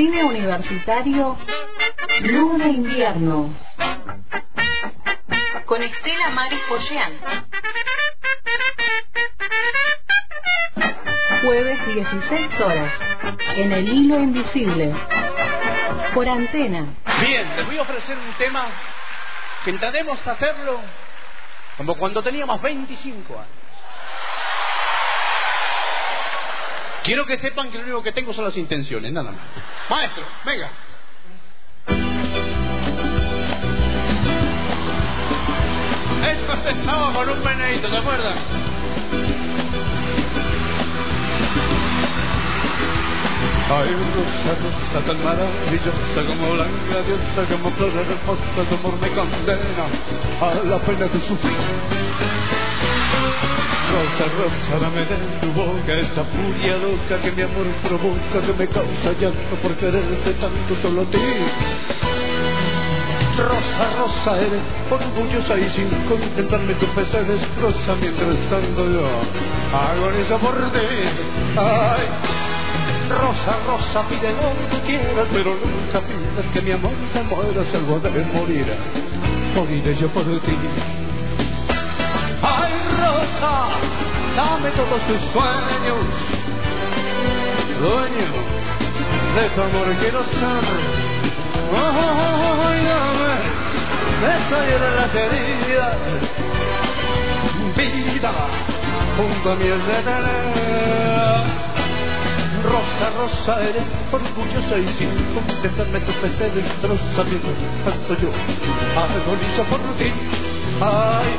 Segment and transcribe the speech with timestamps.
[0.00, 1.36] Cine Universitario
[2.20, 3.54] Luz de Invierno
[5.66, 7.12] con Estela Maris Poyean.
[11.42, 12.94] Jueves 16 horas
[13.56, 14.94] en el hilo invisible
[16.14, 16.94] por antena.
[17.20, 18.68] Bien, les voy a ofrecer un tema
[19.64, 20.80] que intentaremos hacerlo
[21.76, 23.59] como cuando teníamos 25 años.
[27.02, 29.40] Quiero que sepan que lo único que tengo son las intenciones, nada más.
[29.88, 30.70] Maestro, venga.
[36.22, 38.36] Esto empezaba con un meneito, ¿te acuerdas?
[43.72, 49.86] Ay, rosa, rosa tan maravillosa como blanca diosa, como flor hermosa, tu amor me condena
[50.40, 51.56] a la pena de sufrir.
[53.90, 58.68] Rosa, rosa, dame de tu boca esa furia loca que mi amor provoca, que me
[58.68, 61.18] causa llanto por quererte tanto solo a ti.
[63.36, 69.06] Rosa, rosa, eres orgullosa y sin contemplarme tu pesa destroza mientras tanto yo
[69.74, 70.86] agonizo por ti.
[71.56, 72.06] Ay,
[73.08, 77.76] rosa, rosa, pide lo que quieras, pero nunca pidas que mi amor se muera si
[77.76, 78.66] algo de morir.
[79.56, 80.99] Moriré yo por ti.
[84.36, 86.04] Dame todos tus sueños.
[87.80, 88.28] Dueño
[89.34, 90.64] de tu amor quiero ser.
[91.72, 93.60] Ay, dame
[94.20, 95.96] de salir de las heridas.
[97.76, 98.32] Vida
[99.16, 100.50] junto a mi de tener.
[102.62, 108.30] Rosa, rosa, eres orgullosa y sin contestarme tu PC destroza mientras tanto yo
[108.96, 110.12] agonizo por ti.
[110.80, 111.30] Ay,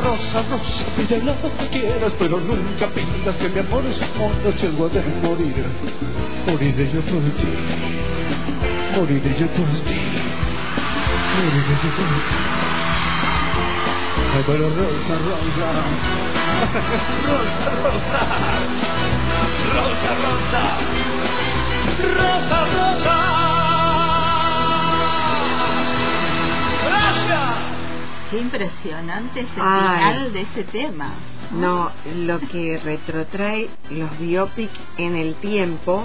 [0.00, 4.66] rosa, rosa, pide lo que quieras, pero nunca pidas que mi amor es muera si
[4.66, 5.66] algo de morir.
[6.46, 7.50] Moriré yo por ti,
[8.96, 10.00] moriré yo por ti,
[11.36, 12.36] moriré yo por ti.
[14.34, 15.68] Ay, pero rosa, rosa,
[17.26, 18.20] rosa, rosa.
[19.74, 20.62] Rosa, rosa,
[22.16, 23.29] rosa, rosa.
[28.30, 29.98] Qué impresionante ese Ay.
[29.98, 31.14] final de ese tema.
[31.50, 36.04] No, lo que retrotrae los biopic en el tiempo,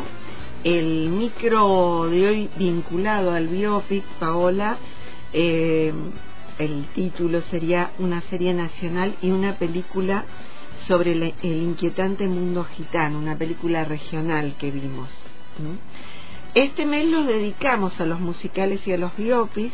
[0.64, 4.78] el micro de hoy vinculado al biopic, Paola,
[5.34, 5.94] eh,
[6.58, 10.26] el título sería una serie nacional y una película
[10.88, 15.10] sobre el, el inquietante mundo gitano, una película regional que vimos.
[16.56, 19.74] Este mes lo dedicamos a los musicales y a los biopics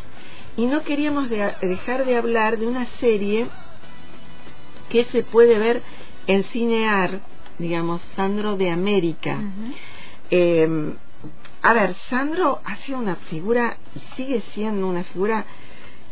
[0.58, 3.48] y no queríamos de- dejar de hablar de una serie
[4.90, 5.82] que se puede ver
[6.28, 7.22] en Cinear,
[7.58, 9.38] digamos, Sandro de América.
[10.30, 10.94] Eh,
[11.62, 15.46] a ver, Sandro ha sido una figura y sigue siendo una figura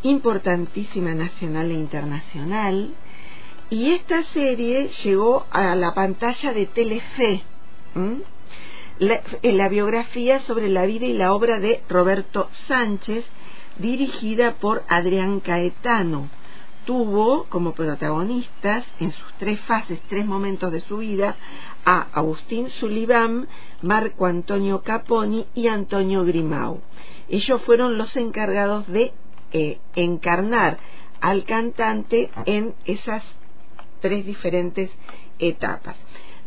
[0.04, 2.90] importantísima nacional e internacional.
[3.70, 7.44] Y esta serie llegó a la pantalla de Telefe.
[7.96, 8.18] ¿m?
[9.00, 13.26] La, en la biografía sobre la vida y la obra de Roberto Sánchez,
[13.80, 16.30] dirigida por Adrián Caetano.
[16.86, 21.36] Tuvo como protagonistas en sus tres fases, tres momentos de su vida,
[21.86, 23.48] a Agustín Sullivan,
[23.82, 26.82] Marco Antonio Caponi y Antonio Grimau.
[27.28, 29.14] Ellos fueron los encargados de
[29.52, 30.80] eh, encarnar
[31.22, 33.24] al cantante en esas
[34.02, 34.90] tres diferentes
[35.38, 35.96] etapas.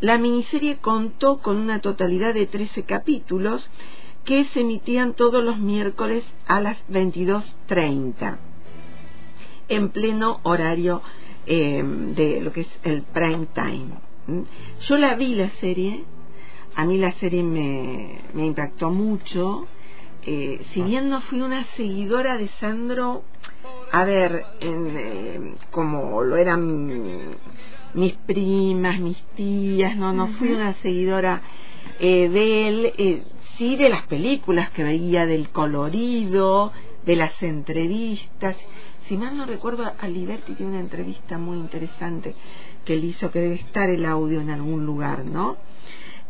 [0.01, 3.69] La miniserie contó con una totalidad de 13 capítulos
[4.25, 8.37] que se emitían todos los miércoles a las 22.30
[9.69, 11.03] en pleno horario
[11.47, 13.89] eh, de lo que es el prime time.
[14.29, 14.45] ¿m?
[14.87, 16.05] Yo la vi la serie,
[16.77, 19.67] a mí la serie me, me impactó mucho.
[20.25, 23.25] Eh, si bien no fui una seguidora de Sandro,
[23.91, 27.37] a ver, en, eh, como lo eran
[27.95, 31.43] mis primas, mis tías, no, no fui una seguidora
[32.01, 33.23] eh, de él, eh,
[33.63, 36.73] sí de las películas que veía, del colorido,
[37.07, 38.57] de las entrevistas.
[39.07, 42.35] Si mal no recuerdo, Aliberti tiene una entrevista muy interesante
[42.85, 45.59] que él hizo, que debe estar el audio en algún lugar, ¿no?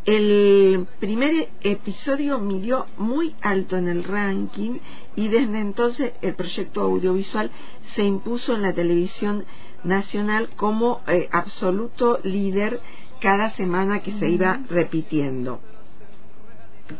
[0.05, 4.77] El primer episodio midió muy alto en el ranking
[5.15, 7.49] y desde entonces el proyecto audiovisual
[7.95, 9.45] se impuso en la televisión
[9.83, 12.79] nacional como eh, absoluto líder
[13.21, 15.61] cada semana que se iba repitiendo.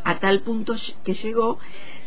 [0.03, 1.59] A tal punto que llegó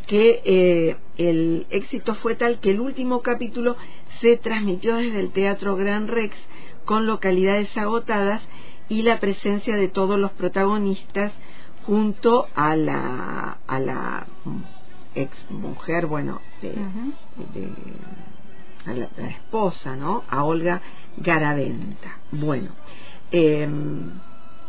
[0.07, 3.77] que eh, el éxito fue tal que el último capítulo
[4.21, 6.37] se transmitió desde el Teatro Gran Rex
[6.85, 8.43] con localidades agotadas
[8.89, 11.33] y la presencia de todos los protagonistas
[11.85, 14.27] junto a la a la
[15.15, 17.69] ex mujer, bueno, de, de
[18.85, 20.23] a la, la, esposa, ¿no?
[20.29, 20.81] A Olga
[21.17, 22.19] Garaventa.
[22.31, 22.71] Bueno,
[23.33, 23.69] eh,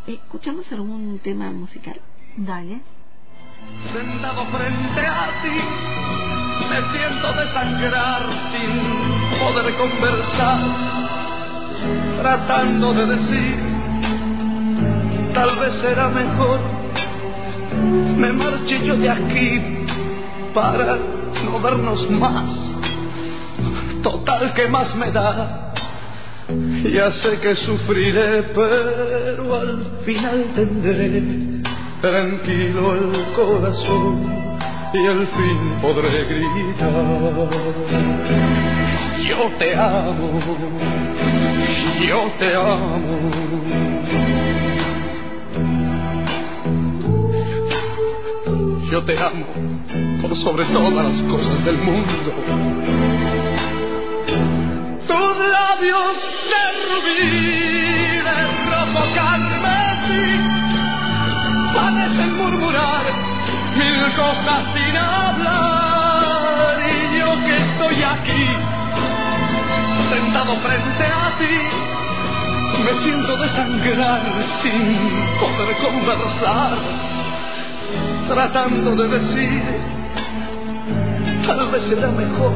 [0.07, 1.99] ¿escuchamos algún tema musical?
[2.37, 2.81] Dale.
[3.93, 5.57] Sentado frente a ti,
[6.69, 10.59] me siento desangrar sin poder conversar,
[12.21, 13.55] tratando de decir,
[15.33, 16.59] tal vez será mejor,
[18.17, 19.61] me marche yo de aquí
[20.53, 20.97] para
[21.45, 22.51] no vernos más.
[24.03, 25.73] Total, que más me da?
[26.93, 31.56] Ya sé que sufriré, pero al final tendré
[32.01, 34.21] tranquilo el corazón
[34.93, 37.49] y al fin podré gritar.
[39.27, 40.39] Yo te amo,
[42.07, 43.87] yo te amo.
[48.89, 49.45] Yo te amo
[50.21, 52.33] por sobre todas las cosas del mundo.
[55.07, 56.15] Tus labios
[56.49, 57.56] de rubí,
[64.17, 68.45] cosas sin hablar y yo que estoy aquí
[70.09, 71.55] sentado frente a ti
[72.83, 74.21] me siento desangrar
[74.61, 74.81] sin
[75.39, 76.77] poder conversar
[78.27, 79.63] tratando de decir
[81.45, 82.53] tal vez será mejor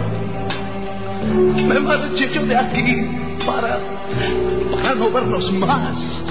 [1.68, 3.08] me marche yo de aquí
[3.46, 3.80] para
[4.82, 6.24] para no vernos más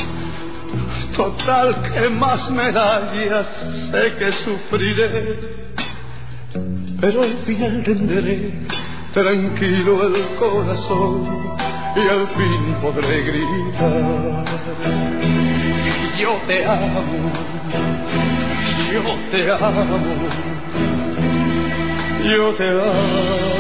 [1.20, 3.46] Total, que más medallas
[3.90, 5.38] sé que sufriré,
[6.98, 8.52] pero al final tendré
[9.12, 11.28] tranquilo el corazón
[11.94, 14.44] y al fin podré gritar.
[16.18, 17.02] Yo te amo,
[18.90, 19.98] yo te amo,
[22.24, 23.59] yo te ahí,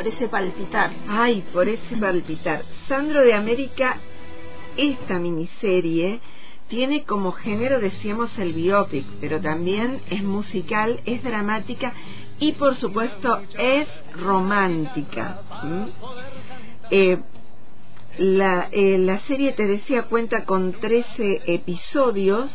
[0.00, 0.90] por ese palpitar.
[1.10, 2.64] Ay, por ese palpitar.
[2.88, 3.98] Sandro de América,
[4.78, 6.20] esta miniserie
[6.68, 11.92] tiene como género, decíamos, el biopic, pero también es musical, es dramática
[12.38, 15.42] y, por supuesto, es romántica.
[16.90, 17.18] Eh,
[18.16, 22.50] la, eh, la serie, te decía, cuenta con 13 episodios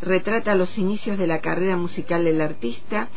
[0.00, 3.08] retrata los inicios de la carrera musical del artista,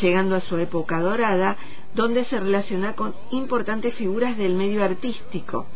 [0.00, 1.56] llegando a su época dorada,
[1.96, 5.66] donde se relaciona con importantes figuras del medio artístico,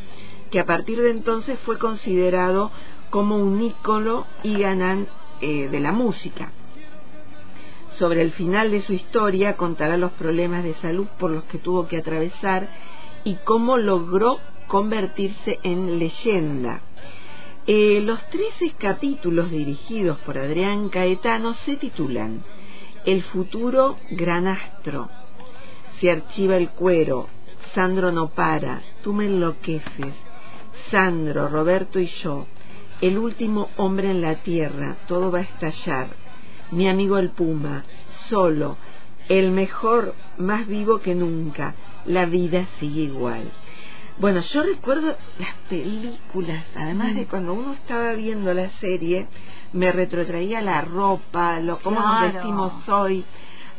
[0.51, 2.71] que a partir de entonces fue considerado
[3.09, 5.09] como un ícono y ganán
[5.41, 6.53] eh, de la música.
[7.99, 11.89] Sobre el final de su historia contará los problemas de salud por los que tuvo
[11.89, 12.69] que atravesar
[13.25, 14.39] y cómo logró
[14.69, 16.83] convertirse en leyenda.
[17.67, 22.43] Eh, los 13 capítulos dirigidos por Adrián Caetano se titulan
[23.05, 25.09] El futuro gran astro,
[26.01, 27.29] Se archiva el cuero,
[27.75, 30.15] Sandro no para, Tú me enloqueces,
[30.91, 32.47] Sandro, Roberto y yo,
[33.01, 36.09] El último hombre en la tierra, Todo va a estallar,
[36.71, 37.85] Mi amigo el puma,
[38.29, 38.77] Solo,
[39.29, 41.75] El mejor, más vivo que nunca,
[42.07, 43.51] La vida sigue igual.
[44.19, 49.27] Bueno, yo recuerdo las películas, además de cuando uno estaba viendo la serie,
[49.73, 52.21] me retrotraía la ropa, lo cómo Claro.
[52.25, 53.25] nos vestimos hoy,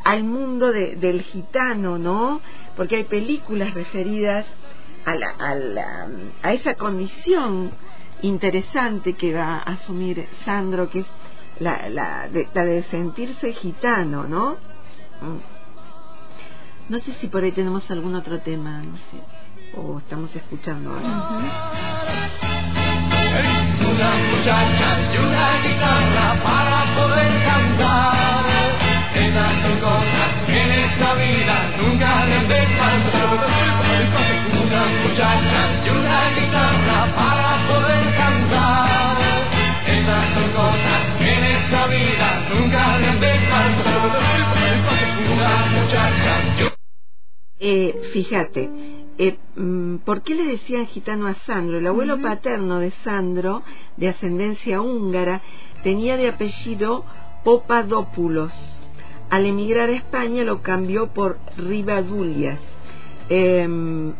[0.03, 2.41] al mundo de- del gitano, ¿no?
[2.75, 4.46] Porque hay películas referidas
[5.05, 6.08] a, la, a, la-
[6.43, 7.72] a esa condición
[8.22, 11.05] interesante que va a asumir Sandro, que es
[11.60, 14.51] la, la, de, la de sentirse gitano, ¿no?
[15.22, 15.39] Mm.
[16.89, 21.08] No sé si por ahí tenemos algún otro tema, no sé, o estamos escuchando ahora.
[23.91, 26.71] Una muchacha y una guitarra para.
[29.32, 33.48] Esas son cosas que en esta vida nunca deben de faltar.
[34.62, 39.18] Una muchacha y una guitarra para poder cantar.
[39.88, 44.20] Esas son cosas que en esta vida nunca deben de faltar.
[45.34, 46.76] Una muchacha y una
[47.58, 48.70] Eh, fíjate,
[49.18, 51.78] eh, mm, ¿por qué le decían gitano a Sandro?
[51.78, 53.64] El abuelo paterno de Sandro,
[53.96, 55.42] de ascendencia húngara,
[55.84, 57.06] tenía de apellido
[57.46, 58.81] Popadopoulos.
[59.32, 62.60] Al emigrar a España lo cambió por Rivadulias,
[63.30, 63.66] eh,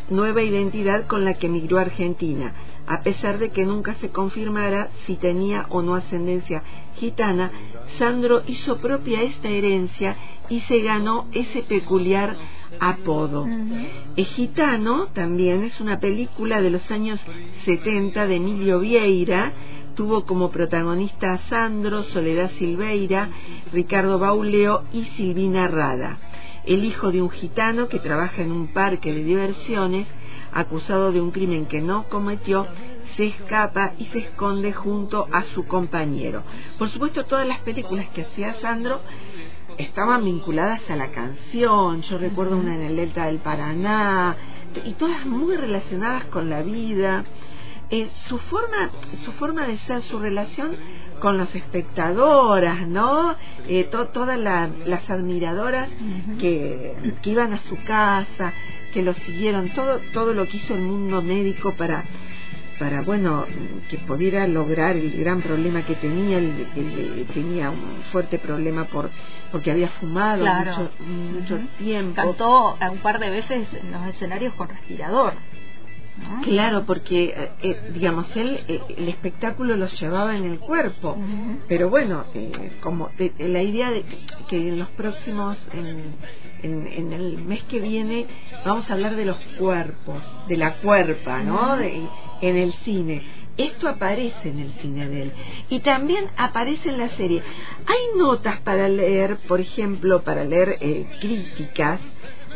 [0.10, 2.54] nueva identidad con la que emigró a Argentina.
[2.88, 6.64] A pesar de que nunca se confirmara si tenía o no ascendencia
[6.98, 7.52] gitana,
[7.98, 10.16] Sandro hizo propia esta herencia
[10.50, 12.36] y se ganó ese peculiar
[12.80, 13.48] apodo.
[14.16, 17.22] El Gitano también es una película de los años
[17.64, 19.54] 70 de Emilio Vieira,
[19.96, 23.30] tuvo como protagonista a Sandro, Soledad Silveira,
[23.72, 26.18] Ricardo Bauleo y Silvina Rada,
[26.66, 30.08] el hijo de un gitano que trabaja en un parque de diversiones,
[30.54, 32.68] acusado de un crimen que no cometió,
[33.16, 36.44] se escapa y se esconde junto a su compañero.
[36.78, 39.02] Por supuesto, todas las películas que hacía Sandro
[39.78, 44.36] estaban vinculadas a la canción, yo recuerdo una en el Delta del Paraná,
[44.86, 47.24] y todas muy relacionadas con la vida.
[47.90, 48.90] Eh, su forma
[49.26, 50.78] su forma de ser su relación
[51.20, 53.36] con los espectadoras no
[53.68, 55.90] eh, todas las admiradoras
[56.40, 58.54] que, que iban a su casa
[58.92, 62.04] que lo siguieron todo todo lo que hizo el mundo médico para
[62.80, 63.46] para bueno
[63.90, 69.10] que pudiera lograr el gran problema que tenía el, tenía un fuerte problema por
[69.52, 72.16] porque había fumado mucho, mucho tiempo.
[72.16, 75.34] Cantó un par de veces en los escenarios con respirador
[76.44, 81.18] Claro, porque, eh, eh, digamos, él, eh, el espectáculo los llevaba en el cuerpo,
[81.68, 82.26] pero bueno,
[82.82, 84.04] como la idea de
[84.48, 86.16] que en los próximos, en,
[86.64, 88.28] en, el mes que viene,
[88.66, 91.78] vamos a hablar de los cuerpos, de la cuerpa, ¿no?
[91.78, 92.02] de,
[92.42, 93.24] en el cine.
[93.58, 95.32] Esto aparece en el cine de él.
[95.70, 97.44] Y también aparece en la serie.
[97.86, 100.78] Hay notas para leer, por ejemplo, para leer
[101.20, 102.00] críticas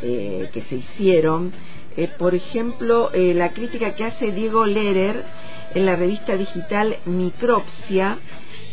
[0.01, 1.51] que se hicieron
[1.97, 5.23] eh, por ejemplo, eh, la crítica que hace Diego Lerer
[5.73, 8.19] en la revista digital Micropsia,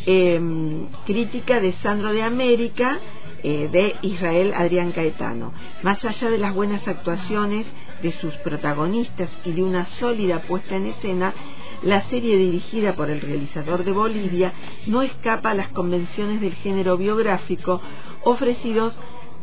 [0.05, 2.99] em, crítica de Sandro de América,
[3.43, 5.53] eh, de Israel Adrián Caetano.
[5.81, 7.65] Más allá de las buenas actuaciones
[8.01, 11.33] de sus protagonistas y de una sólida puesta en escena,
[11.81, 14.53] la serie dirigida por el realizador de Bolivia
[14.87, 17.81] no escapa a las convenciones del género biográfico
[18.23, 18.97] ofrecidos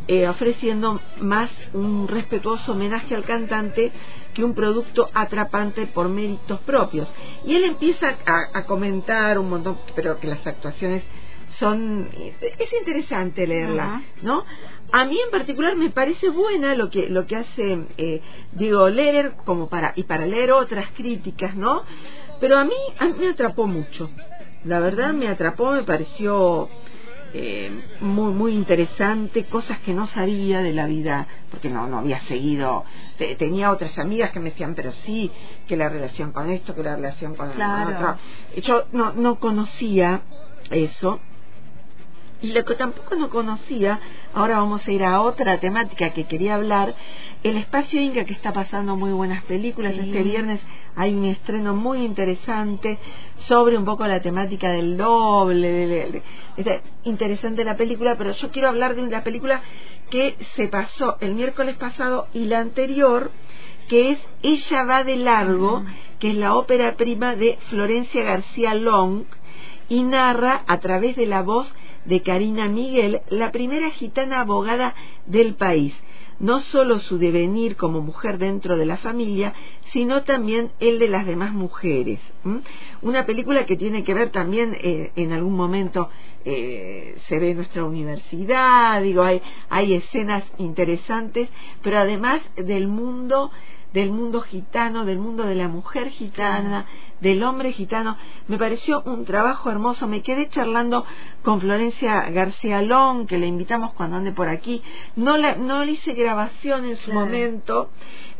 [0.09, 3.93] eh, ofreciendo más un respetuoso homenaje al cantante
[4.35, 7.09] que un producto atrapante por méritos propios.
[7.45, 11.03] Y él empieza a, comentar un montón, pero que las actuaciones
[11.59, 12.09] son
[12.41, 14.45] es interesante leerla, ¿no?
[14.93, 18.21] A mí en particular me parece buena lo que lo que hace eh,
[18.53, 21.83] digo leer como para y para leer otras críticas, ¿no?
[22.41, 24.11] Pero a mí, a mí me atrapó mucho.
[24.65, 26.69] La verdad me atrapó, me pareció
[27.33, 27.71] eh,
[28.01, 32.85] muy muy interesante, cosas que no sabía de la vida, porque no, no había seguido.
[33.39, 35.31] tenía otras amigas que me decían, pero sí,
[35.67, 37.95] que la relación con esto, que la relación con, claro.
[37.95, 38.63] otro.
[38.63, 40.23] Yo no, no conocía
[40.71, 41.21] eso.
[42.43, 44.01] Y lo que tampoco no conocía,
[44.33, 46.95] ahora vamos a ir a otra temática que quería hablar,
[47.43, 49.95] el espacio Inca que está pasando muy buenas películas.
[49.95, 50.61] Este viernes
[50.97, 52.99] hay un estreno muy interesante
[53.47, 56.23] sobre un poco la temática del doble.
[56.57, 59.63] De, interesante la película, pero yo quiero hablar de una película
[60.09, 63.31] que se pasó el miércoles pasado y la anterior,
[63.89, 65.85] que es Ella va de largo,
[66.19, 69.25] que es la ópera prima de Florencia García Long
[69.89, 71.73] y narra a través de la voz
[72.05, 74.95] de Karina Miguel, la primera gitana abogada
[75.27, 75.95] del país
[76.41, 79.53] no solo su devenir como mujer dentro de la familia,
[79.93, 82.19] sino también el de las demás mujeres.
[83.03, 86.09] Una película que tiene que ver también, eh, en algún momento
[86.45, 91.51] eh, se ve nuestra universidad, digo, hay, hay escenas interesantes,
[91.83, 93.51] pero además del mundo
[93.93, 96.87] del mundo gitano, del mundo de la mujer gitana,
[97.21, 98.17] del hombre gitano.
[98.49, 100.07] Me pareció un trabajo hermoso.
[100.07, 101.05] Me quedé charlando
[101.43, 104.83] con Florencia García Long, que le invitamos cuando ande por aquí.
[105.17, 107.91] No, la, no le hice grabación en su momento.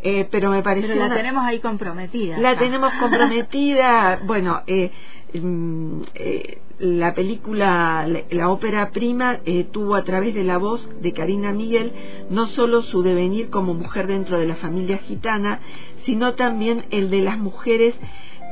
[0.03, 4.91] Eh, pero me pareció pero la tenemos ahí comprometida la tenemos comprometida bueno eh,
[5.33, 11.53] eh, la película, la, ópera prima, eh, tuvo a través de la voz de Karina
[11.53, 11.93] Miguel
[12.31, 15.61] no solo su devenir como mujer dentro de la familia gitana,
[16.05, 17.95] sino también el de las mujeres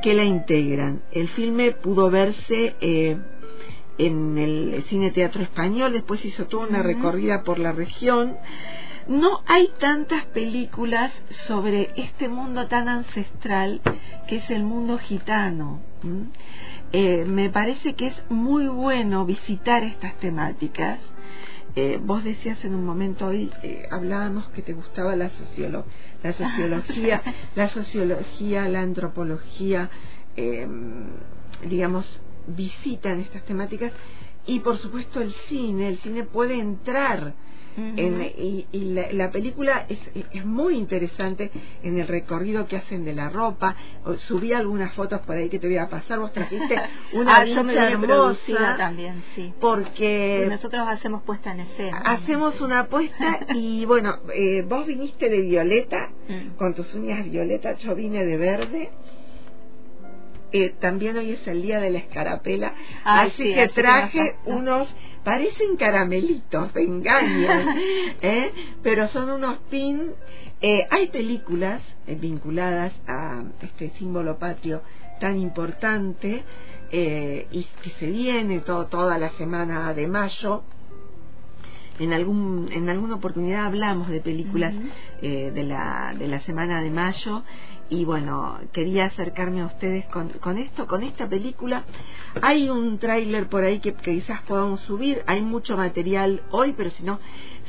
[0.03, 1.01] que la integran.
[1.11, 3.17] El filme pudo verse eh,
[3.97, 8.37] en el Cine Teatro Español, después hizo toda una recorrida por la región.
[9.07, 11.11] No hay tantas películas
[11.47, 13.81] sobre este mundo tan ancestral
[14.27, 15.88] que es el mundo gitano.
[16.91, 20.99] Eh, me parece que es muy bueno visitar estas temáticas.
[21.75, 25.85] Eh, vos decías en un momento hoy, eh, hablábamos que te gustaba la, sociolo
[26.23, 27.21] la sociología,
[27.55, 29.89] la sociología, la antropología,
[30.35, 31.07] em,
[31.63, 32.05] digamos,
[32.47, 33.91] visitan estas temáticas
[34.45, 37.33] y por supuesto el cine, el cine puede entrar
[37.97, 39.99] en- y, y la, la película es,
[40.31, 41.51] es muy interesante
[41.83, 43.75] en el recorrido que hacen de la ropa.
[44.27, 46.19] Subí algunas fotos por ahí que te voy a pasar.
[46.19, 46.79] Vos trajiste
[47.13, 49.53] una ah, vine producida hermosa también, sí.
[49.59, 51.97] porque Nosotros hacemos puesta en escena.
[51.99, 56.55] hacemos una apuesta y bueno, eh, vos viniste de violeta Mm.
[56.57, 58.91] con tus uñas violetas, yo vine de verde.
[60.51, 64.35] Eh, también hoy es el día de la escarapela, Ay, así sí, que así traje
[64.45, 67.67] unos, parecen caramelitos, me engañan,
[68.21, 68.51] ¿eh?
[68.83, 70.11] pero son unos pin.
[70.61, 74.81] Eh, hay películas eh, vinculadas a este símbolo patrio
[75.19, 76.43] tan importante
[76.91, 80.63] eh, y que se viene todo, toda la semana de mayo
[81.99, 84.73] en algún en alguna oportunidad hablamos de películas
[85.21, 87.43] eh, de la de la semana de mayo
[87.89, 91.83] y bueno quería acercarme a ustedes con, con esto con esta película.
[92.41, 95.23] Hay un tráiler por ahí que, que quizás podamos subir.
[95.27, 97.19] Hay mucho material hoy pero si no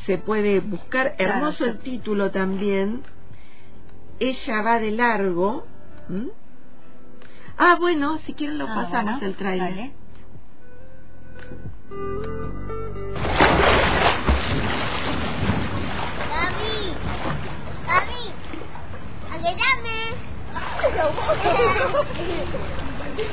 [0.07, 1.17] se puede buscar.
[1.17, 1.71] Claro, hermoso sí.
[1.71, 3.03] el título también.
[4.19, 5.67] Ella va de largo.
[6.09, 6.29] ¿m?
[7.57, 9.91] ah bueno si quieren lo Ah, pasamos bueno, el tráiler
[19.43, 20.13] 왜家하면
[20.53, 20.61] 막
[23.17, 23.25] 내.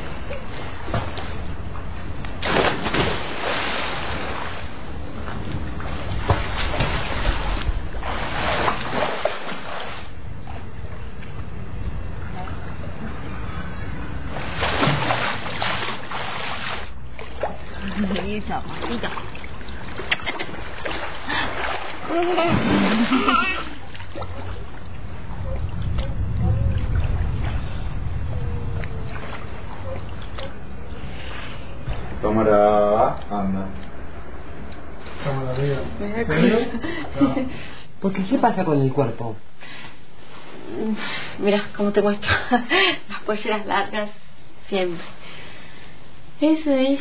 [38.37, 39.35] ¿Qué pasa con el cuerpo?
[41.39, 42.29] Mira cómo te muestro
[43.09, 44.09] las polleras largas
[44.67, 45.05] siempre.
[46.39, 46.99] Eso es,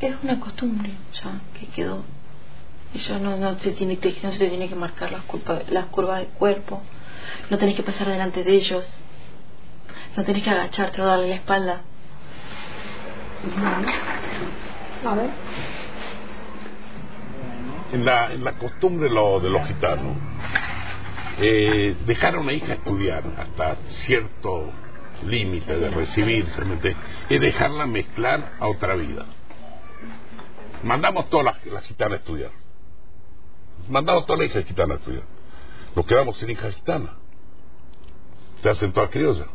[0.00, 0.90] es una costumbre
[1.22, 2.02] ya que quedó.
[2.94, 5.86] Y ya no, no, se tiene, que- no se tiene que marcar las, culpa- las
[5.86, 6.82] curvas del cuerpo.
[7.50, 8.86] No tenés que pasar delante de ellos.
[10.16, 11.82] No tenés que agacharte o darle la espalda.
[15.04, 15.30] A ver.
[17.92, 20.16] En la, en la costumbre de los gitanos,
[21.40, 24.70] eh, dejar a una hija estudiar hasta cierto
[25.24, 26.62] límite de recibirse,
[27.28, 29.26] es dejarla mezclar a otra vida.
[30.82, 32.50] Mandamos todas las, las gitanas a estudiar.
[33.88, 35.24] Mandamos todas las hijas gitanas a estudiar.
[35.96, 37.12] Nos quedamos sin hijas gitanas.
[38.62, 39.48] Se hacen todas criollas.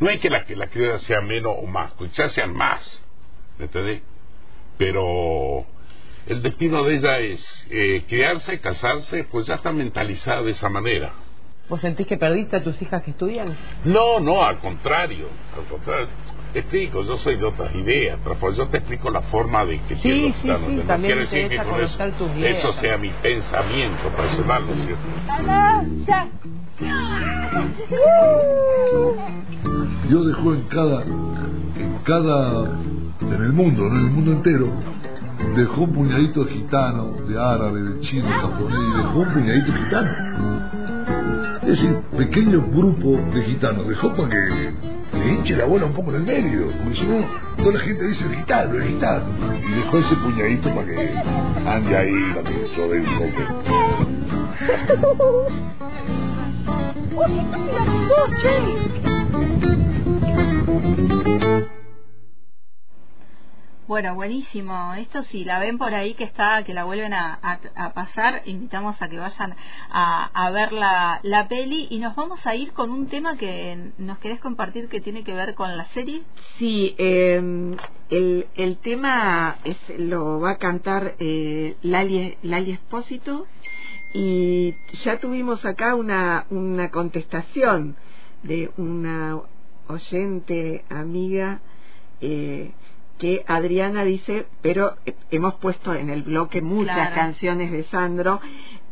[0.00, 3.00] No es que la, que la criolla sea menos o más, quizás sean más,
[3.58, 4.02] ¿me entendés?
[4.78, 5.66] Pero
[6.26, 11.12] el destino de ella es eh, criarse, casarse, pues ya está mentalizada de esa manera.
[11.68, 13.56] ¿Vos sentís que perdiste a tus hijas que estudian?
[13.84, 16.08] No, no, al contrario, al contrario.
[16.52, 19.80] Te explico, yo soy de otras ideas, pero pues yo te explico la forma de
[19.82, 20.82] que Sí, siendo sí, ¿no?
[20.84, 24.64] también quiere me decir que con eso, conocer tus ideas eso sea mi pensamiento personal,
[24.64, 26.16] ¿no es cierto?
[30.08, 32.70] Dios dejó en cada, en cada,
[33.20, 33.98] en el mundo, ¿no?
[33.98, 34.68] en el mundo entero,
[35.56, 39.72] dejó un puñadito de gitano, de árabe, de chino, de japonés, y dejó un puñadito
[39.72, 40.10] de gitano.
[41.62, 44.72] Es decir, pequeño grupo de gitanos, dejó para que
[45.18, 48.06] le hinche la bola un poco en el medio, porque si no, toda la gente
[48.06, 49.24] dice el gitano, el gitano,
[49.66, 51.14] y dejó ese puñadito para que
[51.66, 53.42] ande ahí, para que dé un poco.
[63.86, 64.94] Bueno, buenísimo.
[64.94, 68.42] Esto si la ven por ahí que está, que la vuelven a, a- a pasar,
[68.46, 69.54] invitamos a que vayan
[69.90, 73.92] a, a ver la, la peli y nos vamos a ir con un tema que
[73.98, 76.22] nos querés compartir que tiene que ver con la serie.
[76.58, 77.76] Sí, eh,
[78.10, 83.46] el, el tema es, lo va a cantar eh, Lali, Lali Espósito
[84.12, 87.96] y ya tuvimos acá una, una contestación
[88.42, 89.38] de una
[89.88, 91.60] oyente amiga
[92.20, 92.72] eh,
[93.18, 97.14] que Adriana dice, pero eh, hemos puesto en el bloque muchas Claro.
[97.14, 98.40] canciones de Sandro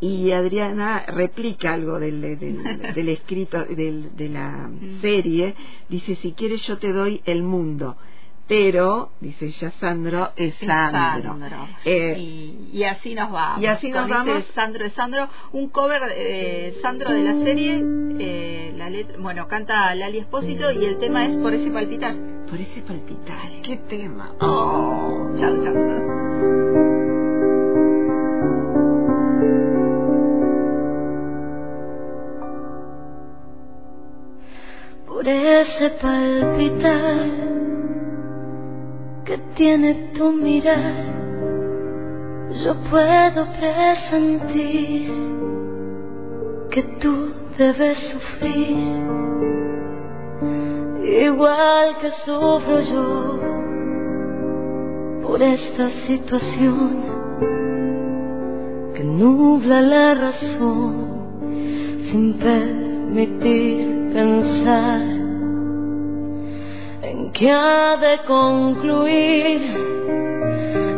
[0.01, 2.39] y Adriana replica algo del, del,
[2.95, 5.55] del escrito del- de la serie,
[5.89, 7.97] dice, si quieres yo te doy el mundo,
[8.47, 11.69] pero, dice ya Sandro, es Sandro.
[11.85, 13.63] Eh, y, así nos vamos.
[13.63, 14.45] Y así nos este vamos.
[14.55, 15.29] Sandro es Sandro.
[15.53, 17.81] Un cover, eh, Sandro de la serie.
[18.19, 18.55] Eh,
[19.19, 22.15] bueno, canta Lali Espósito y el tema es Por ese palpitar.
[22.49, 23.63] Por ese palpitar.
[23.63, 24.33] ¿Qué tema?
[24.41, 25.33] Oh.
[25.39, 25.75] Chao, chao.
[35.07, 36.14] Por ese palpitar
[39.65, 40.93] tiene tu mirar.
[42.63, 45.11] Yo puedo presentir
[46.71, 48.77] que tú debes sufrir,
[51.03, 53.41] igual que sufro yo
[55.23, 57.03] por esta situación
[58.95, 60.93] que nubla la razón
[62.11, 65.14] sin permitir pensar en
[67.35, 69.61] que ha de concluir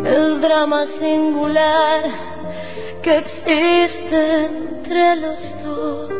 [0.04, 2.02] el drama singular
[3.02, 6.10] que existe entre los dos,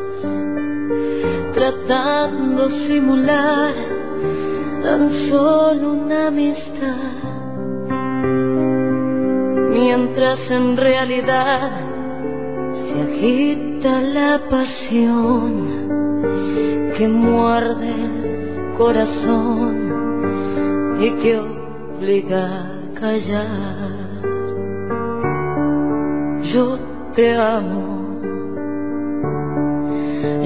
[1.53, 3.75] tratando simular
[4.83, 7.13] tan solo una amistad,
[9.71, 11.73] mientras en realidad
[12.73, 15.87] se agita la pasión
[16.97, 19.86] que muerde el corazón
[20.99, 24.07] y que obliga a callar.
[26.53, 26.79] Yo
[27.15, 28.21] te amo,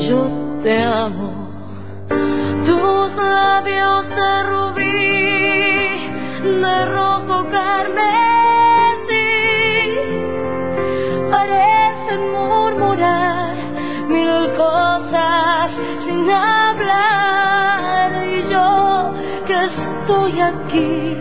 [0.08, 0.20] yo
[0.62, 1.30] te amo.
[2.66, 4.89] Tus labios de rubí,
[20.30, 21.16] estoy aquí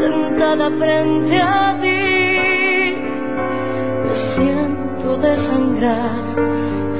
[0.00, 2.94] sentada frente a ti,
[4.04, 6.10] me siento desangrar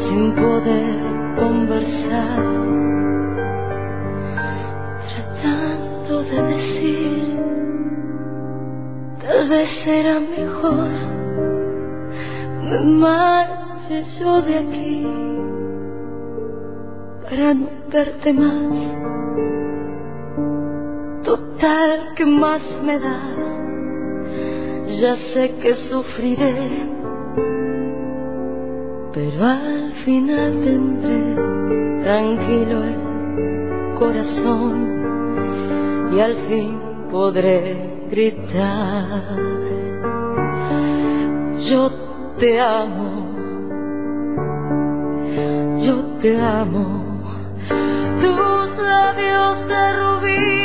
[0.06, 1.00] sin poder
[1.36, 2.42] conversar,
[5.08, 7.38] tratando de decir,
[9.22, 11.20] tal vez será mejor
[12.62, 15.06] me marche yo de aquí
[17.24, 19.09] para no verte más.
[21.60, 23.20] Total, que más me da?
[24.98, 26.54] Ya sé que sufriré,
[29.12, 31.34] pero al final tendré
[32.02, 34.76] tranquilo el corazón
[36.12, 39.36] y al fin podré gritar.
[41.68, 41.90] Yo
[42.38, 43.26] te amo,
[45.84, 47.04] yo te amo,
[48.18, 50.59] tus labios de rubí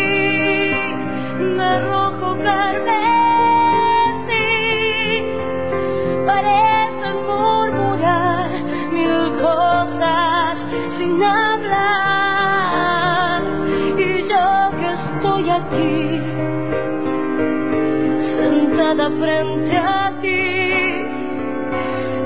[19.09, 21.05] frente a ti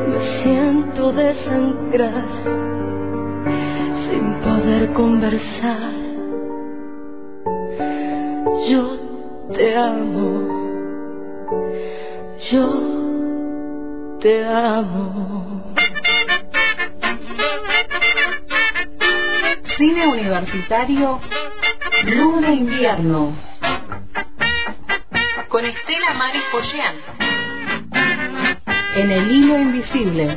[0.08, 2.26] me siento desangrar
[4.10, 5.92] sin poder conversar.
[8.70, 8.99] Yo
[9.56, 10.48] te amo,
[12.52, 15.64] yo te amo.
[19.78, 21.22] Cine Universitario
[22.04, 23.34] Luna Invierno
[25.48, 26.96] Con Estela Maris Pollán.
[28.96, 30.36] en el hilo invisible.